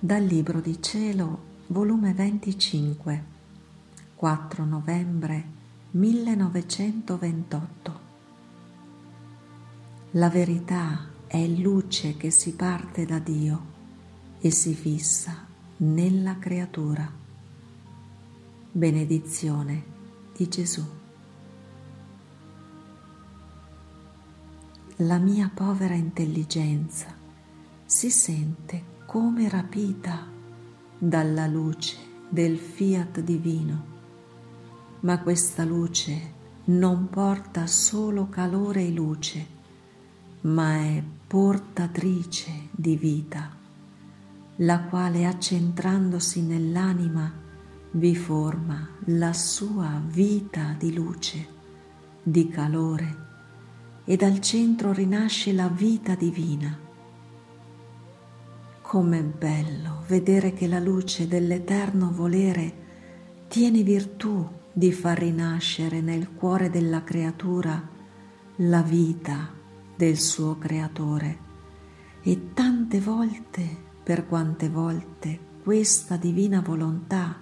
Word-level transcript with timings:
Dal 0.00 0.22
Libro 0.22 0.60
di 0.60 0.80
Cielo, 0.80 1.42
volume 1.66 2.14
25, 2.14 3.24
4 4.14 4.64
novembre 4.64 5.44
1928. 5.90 8.00
La 10.12 10.28
verità 10.28 11.04
è 11.26 11.44
luce 11.48 12.16
che 12.16 12.30
si 12.30 12.54
parte 12.54 13.06
da 13.06 13.18
Dio 13.18 13.64
e 14.38 14.52
si 14.52 14.72
fissa 14.72 15.44
nella 15.78 16.38
creatura. 16.38 17.10
Benedizione 18.70 19.82
di 20.32 20.48
Gesù. 20.48 20.86
La 24.98 25.18
mia 25.18 25.50
povera 25.52 25.94
intelligenza 25.94 27.12
si 27.84 28.12
sente 28.12 28.94
come 29.08 29.48
rapita 29.48 30.26
dalla 30.98 31.46
luce 31.46 31.96
del 32.28 32.58
fiat 32.58 33.20
divino, 33.20 33.84
ma 35.00 35.18
questa 35.22 35.64
luce 35.64 36.34
non 36.64 37.08
porta 37.08 37.66
solo 37.66 38.28
calore 38.28 38.82
e 38.82 38.90
luce, 38.90 39.46
ma 40.42 40.74
è 40.74 41.02
portatrice 41.26 42.68
di 42.70 42.98
vita, 42.98 43.48
la 44.56 44.82
quale 44.82 45.24
accentrandosi 45.24 46.42
nell'anima 46.42 47.32
vi 47.92 48.14
forma 48.14 48.90
la 49.06 49.32
sua 49.32 50.02
vita 50.04 50.74
di 50.78 50.92
luce, 50.92 51.48
di 52.22 52.46
calore, 52.50 53.16
e 54.04 54.16
dal 54.16 54.38
centro 54.40 54.92
rinasce 54.92 55.54
la 55.54 55.68
vita 55.68 56.14
divina 56.14 56.87
Com'è 58.88 59.22
bello 59.22 60.02
vedere 60.06 60.54
che 60.54 60.66
la 60.66 60.78
luce 60.78 61.28
dell'eterno 61.28 62.10
volere 62.10 62.72
tiene 63.46 63.82
virtù 63.82 64.48
di 64.72 64.92
far 64.92 65.18
rinascere 65.18 66.00
nel 66.00 66.32
cuore 66.32 66.70
della 66.70 67.04
creatura 67.04 67.86
la 68.56 68.80
vita 68.80 69.52
del 69.94 70.16
suo 70.16 70.56
creatore. 70.56 71.38
E 72.22 72.54
tante 72.54 72.98
volte, 72.98 73.76
per 74.02 74.26
quante 74.26 74.70
volte, 74.70 75.38
questa 75.62 76.16
divina 76.16 76.62
volontà 76.62 77.38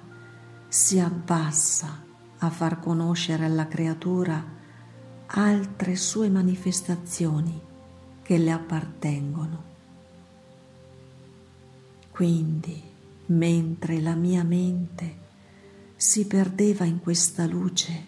si 0.66 0.98
abbassa 0.98 2.02
a 2.38 2.50
far 2.50 2.80
conoscere 2.80 3.44
alla 3.44 3.68
creatura 3.68 4.44
altre 5.26 5.94
sue 5.94 6.28
manifestazioni 6.28 7.62
che 8.20 8.36
le 8.36 8.50
appartengono 8.50 9.74
quindi, 12.16 12.82
mentre 13.26 14.00
la 14.00 14.14
mia 14.14 14.42
mente 14.42 15.18
si 15.96 16.26
perdeva 16.26 16.86
in 16.86 16.98
questa 16.98 17.44
luce, 17.44 18.04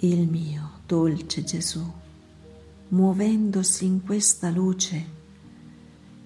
il 0.00 0.26
mio 0.28 0.80
dolce 0.84 1.44
Gesù, 1.44 1.92
muovendosi 2.88 3.84
in 3.84 4.02
questa 4.02 4.50
luce, 4.50 5.06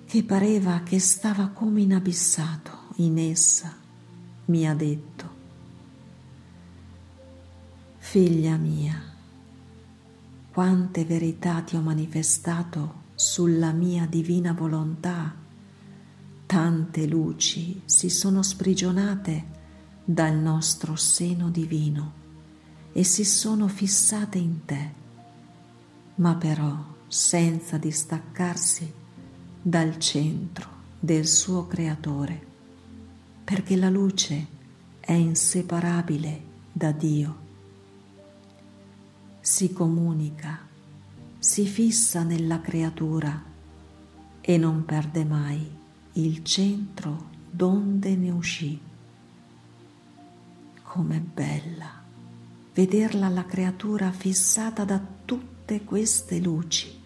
che 0.07 0.23
pareva 0.25 0.81
che 0.83 0.99
stava 0.99 1.49
come 1.49 1.83
inabissato 1.83 2.95
in 2.97 3.19
essa, 3.19 3.77
mi 4.47 4.67
ha 4.67 4.75
detto, 4.75 5.31
Figlia 7.99 8.57
mia, 8.57 8.99
quante 10.51 11.05
verità 11.05 11.61
ti 11.61 11.77
ho 11.77 11.83
manifestato 11.83 13.01
sulla 13.15 13.73
mia 13.73 14.07
divina 14.07 14.55
volontà 14.55 15.41
tante 16.53 17.07
luci 17.07 17.81
si 17.87 18.11
sono 18.11 18.43
sprigionate 18.43 19.45
dal 20.05 20.37
nostro 20.37 20.97
seno 20.97 21.49
divino 21.49 22.13
e 22.93 23.05
si 23.05 23.25
sono 23.25 23.69
fissate 23.69 24.37
in 24.37 24.67
te, 24.67 24.91
ma 26.17 26.35
però 26.35 26.77
senza 27.07 27.79
distaccarsi 27.79 28.93
dal 29.63 29.99
centro 29.99 30.69
del 31.01 31.27
suo 31.27 31.67
creatore, 31.67 32.47
perché 33.45 33.75
la 33.75 33.89
luce 33.89 34.47
è 35.01 35.13
inseparabile 35.13 36.43
da 36.71 36.93
Dio. 36.93 37.37
Si 39.41 39.73
comunica, 39.73 40.59
si 41.39 41.65
fissa 41.65 42.23
nella 42.25 42.61
creatura 42.61 43.43
e 44.43 44.59
non 44.59 44.85
perde 44.85 45.25
mai 45.25 45.81
il 46.15 46.45
centro 46.45 47.31
donde 47.51 48.17
ne 48.17 48.31
uscì. 48.31 48.79
Com'è 50.83 51.21
bella 51.21 52.03
vederla 52.75 53.29
la 53.29 53.45
creatura 53.47 54.11
fissata 54.13 54.85
da 54.85 55.01
tutte 55.25 55.85
queste 55.85 56.39
luci 56.39 57.01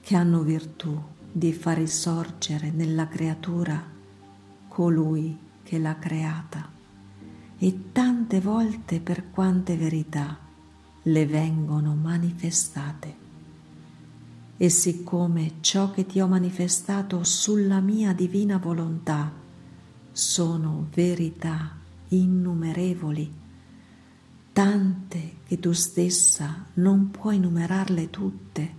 che 0.00 0.16
hanno 0.16 0.40
virtù 0.40 0.98
di 1.30 1.52
far 1.52 1.76
risorgere 1.76 2.70
nella 2.70 3.08
creatura 3.08 3.82
colui 4.68 5.36
che 5.62 5.78
l'ha 5.78 5.96
creata 5.96 6.70
e 7.58 7.92
tante 7.92 8.40
volte 8.40 9.00
per 9.00 9.30
quante 9.30 9.76
verità 9.76 10.38
le 11.02 11.26
vengono 11.26 11.94
manifestate 11.94 13.24
e 14.58 14.68
siccome 14.70 15.56
ciò 15.60 15.90
che 15.90 16.06
ti 16.06 16.20
ho 16.20 16.26
manifestato 16.26 17.24
sulla 17.24 17.80
mia 17.80 18.14
divina 18.14 18.56
volontà 18.56 19.30
sono 20.12 20.88
verità 20.94 21.76
innumerevoli, 22.08 23.30
tante 24.52 25.34
che 25.46 25.58
tu 25.58 25.72
stessa 25.72 26.64
non 26.74 27.10
puoi 27.10 27.38
numerarle 27.38 28.08
tutte, 28.08 28.74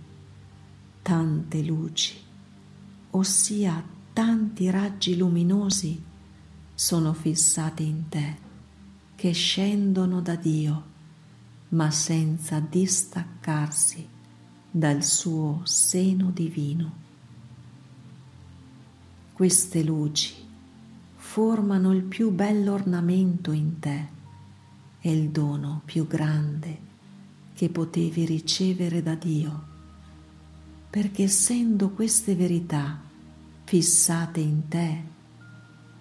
tante 1.00 1.62
luci, 1.62 2.16
ossia 3.10 3.80
tanti 4.12 4.70
raggi 4.70 5.16
luminosi 5.16 6.02
sono 6.74 7.12
fissati 7.12 7.86
in 7.86 8.08
te, 8.08 8.36
che 9.14 9.30
scendono 9.30 10.20
da 10.20 10.34
Dio, 10.34 10.84
ma 11.68 11.90
senza 11.92 12.58
distaccarsi 12.58 14.16
dal 14.70 15.02
suo 15.02 15.62
seno 15.64 16.30
divino. 16.30 17.06
Queste 19.32 19.82
luci 19.82 20.34
formano 21.16 21.92
il 21.92 22.02
più 22.02 22.30
bello 22.30 22.74
ornamento 22.74 23.52
in 23.52 23.78
te 23.78 24.06
e 25.00 25.12
il 25.12 25.30
dono 25.30 25.82
più 25.84 26.06
grande 26.06 26.86
che 27.54 27.70
potevi 27.70 28.24
ricevere 28.24 29.02
da 29.02 29.14
Dio, 29.14 29.62
perché 30.90 31.24
essendo 31.24 31.90
queste 31.90 32.34
verità 32.34 33.00
fissate 33.64 34.40
in 34.40 34.68
te, 34.68 35.02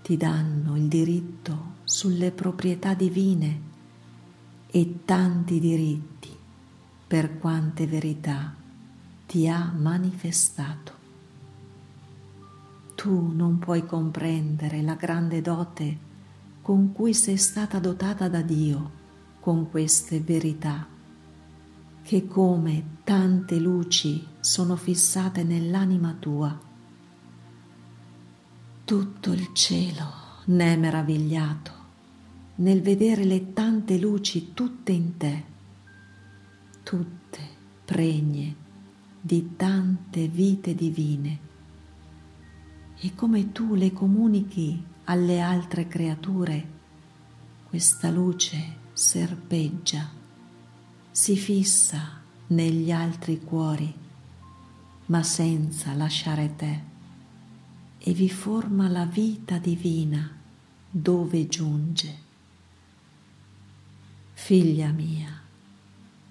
ti 0.02 0.18
danno 0.18 0.76
il 0.76 0.88
diritto 0.88 1.76
sulle 1.84 2.32
proprietà 2.32 2.94
divine 2.94 3.62
e 4.68 5.00
tanti 5.06 5.60
diritti 5.60 6.37
per 7.08 7.38
quante 7.40 7.88
verità 7.88 8.54
ti 9.26 9.48
ha 9.48 9.72
manifestato. 9.74 10.92
Tu 12.96 13.32
non 13.34 13.60
puoi 13.60 13.86
comprendere 13.86 14.82
la 14.82 14.96
grande 14.96 15.42
dote 15.42 16.06
con 16.62 16.92
cui 16.92 17.14
sei 17.14 17.38
stata 17.38 17.80
dotata 17.80 18.28
da 18.28 18.42
Dio 18.42 18.92
con 19.40 19.70
queste 19.70 20.20
verità, 20.20 20.86
che 22.02 22.28
come 22.28 22.98
tante 23.06 23.58
luci 23.58 24.28
sono 24.42 24.76
fissate 24.76 25.44
nell'anima 25.44 26.14
tua. 26.20 26.60
Tutto 28.84 29.32
il 29.32 29.54
cielo 29.54 30.06
ne 30.46 30.74
è 30.74 30.76
meravigliato 30.76 31.72
nel 32.56 32.82
vedere 32.82 33.24
le 33.24 33.54
tante 33.54 33.98
luci 33.98 34.54
tutte 34.54 34.92
in 34.92 35.18
te 35.18 35.56
tutte 36.88 37.40
pregne 37.84 38.56
di 39.20 39.58
tante 39.58 40.30
vite 40.30 40.74
divine 40.74 41.40
e 42.98 43.14
come 43.14 43.52
tu 43.52 43.76
le 43.76 43.92
comunichi 43.92 44.82
alle 45.04 45.42
altre 45.42 45.90
creature, 45.90 46.70
questa 47.68 48.10
luce 48.10 48.78
serpeggia, 48.94 50.10
si 51.12 51.36
fissa 51.36 52.22
negli 52.48 52.90
altri 52.90 53.42
cuori, 53.42 53.94
ma 55.08 55.24
senza 55.24 55.94
lasciare 55.94 56.56
te, 56.56 56.84
e 57.98 58.14
vi 58.14 58.30
forma 58.30 58.88
la 58.88 59.06
vita 59.06 59.58
divina 59.58 60.40
dove 60.90 61.48
giunge. 61.48 62.18
Figlia 64.32 64.90
mia, 64.92 65.47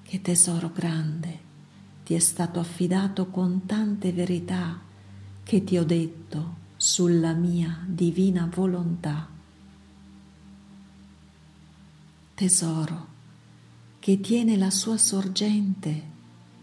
che 0.06 0.23
tesoro 0.23 0.70
grande 0.73 1.44
ti 2.05 2.14
è 2.14 2.20
stato 2.20 2.61
affidato 2.61 3.26
con 3.26 3.67
tante 3.67 4.12
verità 4.12 4.81
che 5.43 5.64
ti 5.64 5.76
ho 5.76 5.85
detto 5.85 6.64
sulla 6.76 7.32
mia 7.32 7.85
divina 7.85 8.49
volontà. 8.53 9.29
Tesoro 12.35 13.06
che 13.99 14.20
tiene 14.20 14.56
la 14.56 14.70
sua 14.70 14.97
sorgente 14.97 16.14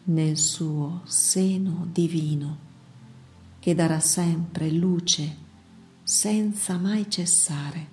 nel 0.06 0.38
suo 0.38 1.02
seno 1.04 1.90
divino, 1.92 2.58
che 3.60 3.76
darà 3.76 4.00
sempre 4.00 4.72
luce 4.72 5.36
senza 6.04 6.78
mai 6.78 7.10
cessare. 7.10 7.88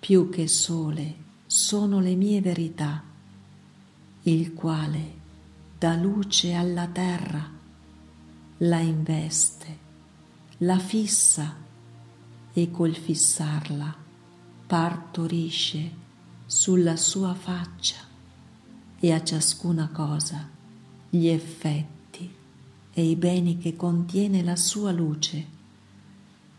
Più 0.00 0.28
che 0.28 0.48
sole 0.48 1.14
sono 1.46 2.00
le 2.00 2.16
mie 2.16 2.40
verità, 2.40 3.10
il 4.24 4.52
quale 4.52 5.20
dà 5.76 5.96
luce 5.96 6.54
alla 6.54 6.86
terra, 6.86 7.50
la 8.58 8.78
investe, 8.78 9.78
la 10.58 10.78
fissa 10.78 11.56
e 12.52 12.70
col 12.70 12.94
fissarla 12.94 13.96
partorisce 14.64 15.90
sulla 16.46 16.96
sua 16.96 17.34
faccia 17.34 17.96
e 19.00 19.12
a 19.12 19.24
ciascuna 19.24 19.88
cosa 19.88 20.48
gli 21.10 21.26
effetti 21.26 22.32
e 22.92 23.04
i 23.04 23.16
beni 23.16 23.58
che 23.58 23.74
contiene 23.74 24.44
la 24.44 24.54
sua 24.54 24.92
luce, 24.92 25.46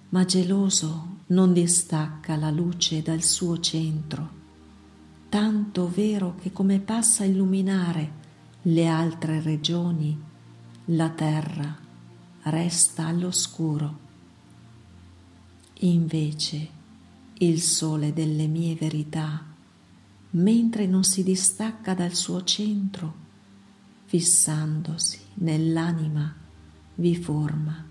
ma 0.10 0.26
geloso 0.26 1.20
non 1.28 1.54
distacca 1.54 2.36
la 2.36 2.50
luce 2.50 3.02
dal 3.02 3.24
suo 3.24 3.58
centro, 3.62 4.42
tanto 5.34 5.90
vero 5.90 6.36
che 6.40 6.52
come 6.52 6.80
passa 6.80 7.24
a 7.24 7.26
illuminare 7.26 8.12
le 8.62 8.86
altre 8.86 9.42
regioni, 9.42 10.16
la 10.86 11.10
terra 11.10 11.76
resta 12.44 13.08
all'oscuro. 13.08 13.98
Invece 15.80 16.70
il 17.40 17.60
sole 17.64 18.14
delle 18.14 18.46
mie 18.46 18.76
verità, 18.76 19.44
mentre 20.30 20.86
non 20.86 21.04
si 21.04 21.24
distacca 21.24 21.96
dal 21.96 22.14
suo 22.14 22.44
centro, 22.44 23.14
fissandosi 24.06 25.20
nell'anima, 25.38 26.32
vi 26.94 27.16
forma 27.16 27.84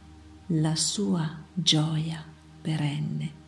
la 0.46 0.76
sua 0.76 1.38
gioia 1.52 2.24
perenne. 2.60 3.41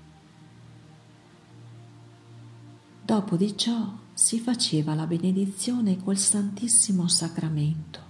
Dopo 3.04 3.36
di 3.36 3.54
ciò 3.56 3.92
si 4.14 4.40
faceva 4.40 4.94
la 4.94 5.06
benedizione 5.06 6.02
col 6.02 6.16
Santissimo 6.16 7.06
Sacramento. 7.06 8.00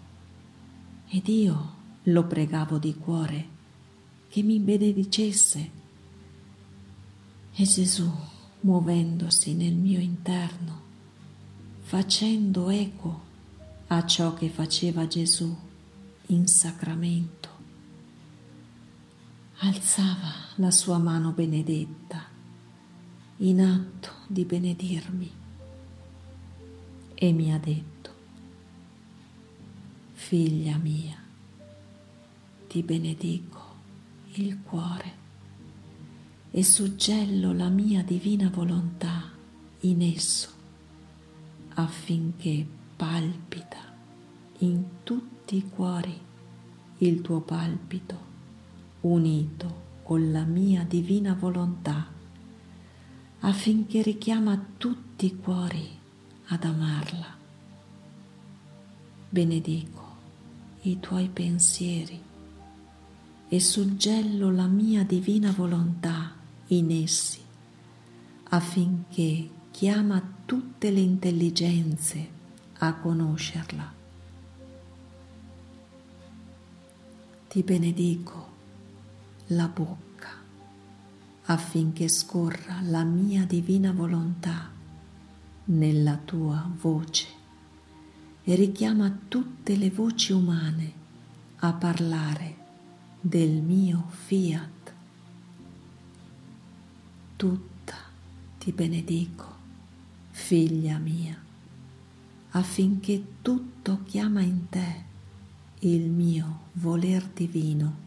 Ed 1.09 1.27
io 1.27 1.73
lo 2.05 2.25
pregavo 2.27 2.79
di 2.79 2.95
cuore 2.95 3.49
che 4.29 4.43
mi 4.43 4.61
benedicesse. 4.61 5.71
E 7.53 7.65
Gesù 7.65 8.09
muovendosi 8.61 9.55
nel 9.55 9.75
mio 9.75 9.99
interno 9.99 10.83
facendo 11.83 12.71
eco 12.71 13.23
a 13.89 14.07
ciò 14.07 14.33
che 14.35 14.49
faceva 14.49 15.07
Gesù 15.07 15.55
in 16.29 16.47
sacramento 16.47 17.45
alzava 19.59 20.33
la 20.57 20.71
sua 20.71 20.99
mano 20.99 21.31
benedetta 21.31 22.14
in 23.39 23.61
atto 23.61 24.11
di 24.29 24.45
benedirmi. 24.45 25.33
E 27.15 27.33
mi 27.33 27.53
ha 27.53 27.59
detto, 27.59 28.11
figlia 30.13 30.77
mia, 30.77 31.17
ti 32.69 32.83
benedico 32.83 33.63
il 34.35 34.61
cuore 34.63 35.23
e 36.51 36.63
suggello 36.63 37.53
la 37.53 37.69
mia 37.69 38.03
divina 38.03 38.49
volontà 38.49 39.31
in 39.81 40.03
esso 40.03 40.49
affinché 41.75 42.67
palpita 42.97 43.93
in 44.59 44.85
tutti 45.03 45.57
i 45.57 45.69
cuori 45.69 46.17
il 46.99 47.21
tuo 47.21 47.41
palpito 47.41 48.33
unito 49.03 49.83
con 50.03 50.31
la 50.31 50.45
mia 50.45 50.85
divina 50.85 51.35
volontà 51.35 52.14
affinché 53.45 54.01
richiama 54.01 54.59
tutti 54.79 55.27
i 55.27 55.37
cuori 55.37 55.87
ad 56.47 56.65
amarla. 56.65 57.37
Benedico 59.29 60.03
i 60.83 60.99
tuoi 60.99 61.29
pensieri 61.29 62.19
e 63.49 63.61
suggello 63.61 64.51
la 64.51 64.67
mia 64.67 65.05
divina 65.05 65.51
volontà 65.51 66.35
in 66.69 66.91
essi 66.91 67.41
affinché 68.45 69.51
chiama 69.71 70.23
tutte 70.47 70.91
le 70.91 71.01
intelligenze 71.01 72.29
a 72.79 72.95
conoscerla. 72.95 73.93
Ti 77.49 77.63
benedico 77.63 78.53
la 79.49 79.69
bocca 79.69 80.14
affinché 81.47 82.09
scorra 82.09 82.81
la 82.83 83.05
mia 83.05 83.45
divina 83.45 83.93
volontà 83.93 84.71
nella 85.67 86.17
tua 86.17 86.71
voce 86.81 87.27
e 88.43 88.55
richiama 88.55 89.19
tutte 89.29 89.77
le 89.77 89.91
voci 89.91 90.33
umane 90.33 90.93
a 91.57 91.73
parlare 91.73 92.57
del 93.21 93.63
mio 93.63 94.07
fiat. 94.09 94.93
Tutta 97.37 97.97
ti 98.59 98.73
benedico, 98.73 99.57
figlia 100.31 100.99
mia, 100.99 101.39
affinché 102.51 103.23
tutto 103.43 104.01
chiama 104.05 104.41
in 104.41 104.69
te 104.69 105.03
il 105.81 106.09
mio 106.09 106.61
voler 106.73 107.27
divino 107.27 108.03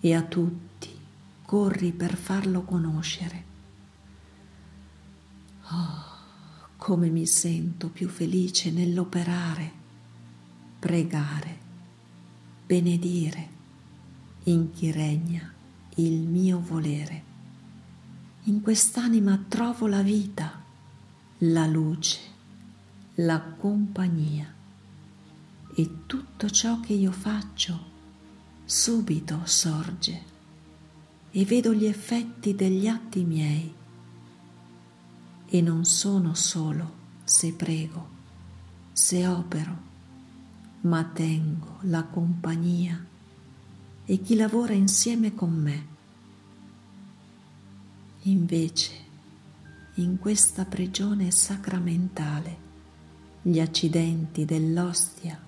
e 0.00 0.14
a 0.14 0.22
tutti 0.22 0.89
corri 1.50 1.90
per 1.90 2.16
farlo 2.16 2.62
conoscere. 2.62 3.44
Oh, 5.72 6.04
come 6.76 7.08
mi 7.08 7.26
sento 7.26 7.88
più 7.88 8.08
felice 8.08 8.70
nell'operare, 8.70 9.72
pregare, 10.78 11.58
benedire 12.64 13.48
in 14.44 14.70
chi 14.70 14.92
regna 14.92 15.52
il 15.96 16.20
mio 16.20 16.60
volere. 16.60 17.22
In 18.44 18.60
quest'anima 18.60 19.44
trovo 19.48 19.88
la 19.88 20.02
vita, 20.02 20.62
la 21.38 21.66
luce, 21.66 22.20
la 23.14 23.40
compagnia 23.42 24.54
e 25.74 26.06
tutto 26.06 26.48
ciò 26.48 26.78
che 26.78 26.92
io 26.92 27.10
faccio 27.10 27.88
subito 28.64 29.40
sorge 29.46 30.29
e 31.30 31.44
vedo 31.44 31.72
gli 31.72 31.84
effetti 31.84 32.54
degli 32.54 32.86
atti 32.86 33.24
miei. 33.24 33.74
E 35.46 35.60
non 35.60 35.84
sono 35.84 36.34
solo 36.34 36.98
se 37.24 37.52
prego, 37.52 38.08
se 38.92 39.26
opero, 39.26 39.88
ma 40.82 41.04
tengo 41.04 41.78
la 41.82 42.04
compagnia 42.04 43.04
e 44.04 44.20
chi 44.20 44.34
lavora 44.34 44.72
insieme 44.72 45.34
con 45.34 45.52
me. 45.52 45.86
Invece, 48.22 48.92
in 49.94 50.18
questa 50.18 50.64
prigione 50.64 51.30
sacramentale, 51.30 52.68
gli 53.42 53.60
accidenti 53.60 54.44
dell'ostia 54.44 55.40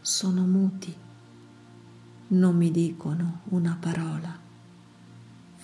sono 0.00 0.42
muti, 0.44 0.94
non 2.28 2.56
mi 2.56 2.70
dicono 2.70 3.42
una 3.50 3.76
parola, 3.78 4.39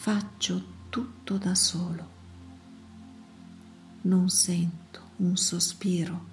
faccio 0.07 0.63
tutto 0.89 1.37
da 1.37 1.57
solo 1.57 2.09
non 4.03 4.29
sento 4.29 5.01
un 5.17 5.37
sospiro 5.37 6.27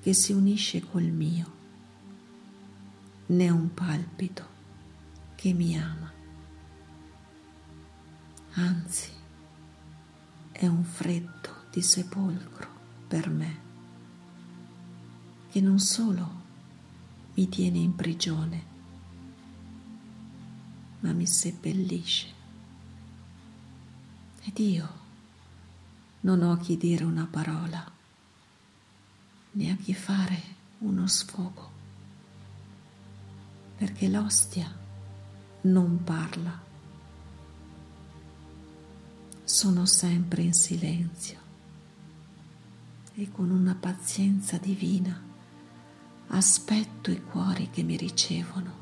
che 0.00 0.12
si 0.12 0.32
unisce 0.32 0.80
col 0.80 1.04
mio, 1.04 1.52
né 3.26 3.48
un 3.50 3.72
palpito 3.72 4.44
che 5.36 5.52
mi 5.52 5.78
ama. 5.78 6.12
Anzi, 8.54 9.12
è 10.50 10.66
un 10.66 10.82
freddo 10.82 11.68
di 11.70 11.82
sepolcro 11.82 12.68
per 13.06 13.30
me, 13.30 13.60
che 15.50 15.60
non 15.60 15.78
solo 15.78 16.28
mi 17.34 17.48
tiene 17.48 17.78
in 17.78 17.94
prigione, 17.94 18.64
ma 20.98 21.12
mi 21.12 21.28
seppellisce. 21.28 22.40
Ed 24.44 24.58
io 24.58 25.00
non 26.20 26.42
ho 26.42 26.52
a 26.52 26.58
chi 26.58 26.76
dire 26.76 27.04
una 27.04 27.28
parola, 27.30 27.90
né 29.52 29.70
a 29.70 29.76
chi 29.76 29.94
fare 29.94 30.40
uno 30.78 31.06
sfogo, 31.06 31.70
perché 33.76 34.08
l'ostia 34.08 34.70
non 35.62 36.02
parla. 36.02 36.60
Sono 39.44 39.86
sempre 39.86 40.42
in 40.42 40.54
silenzio 40.54 41.38
e 43.14 43.30
con 43.30 43.50
una 43.50 43.76
pazienza 43.76 44.56
divina 44.56 45.20
aspetto 46.28 47.10
i 47.10 47.22
cuori 47.22 47.68
che 47.70 47.82
mi 47.82 47.96
ricevono 47.96 48.72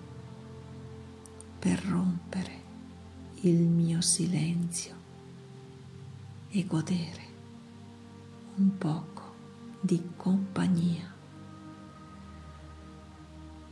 per 1.58 1.82
rompere 1.84 2.68
il 3.40 3.56
mio 3.56 4.00
silenzio 4.00 4.99
e 6.50 6.64
godere 6.66 7.28
un 8.56 8.76
poco 8.76 9.34
di 9.80 10.10
compagnia. 10.16 11.08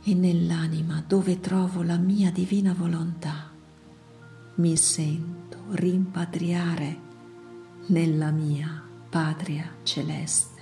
E 0.01 0.13
nell'anima 0.13 1.03
dove 1.05 1.39
trovo 1.39 1.83
la 1.83 1.97
mia 1.97 2.31
divina 2.31 2.73
volontà 2.73 3.51
mi 4.55 4.75
sento 4.75 5.57
rimpatriare 5.71 7.07
nella 7.87 8.31
mia 8.31 8.83
patria 9.09 9.75
celeste. 9.83 10.58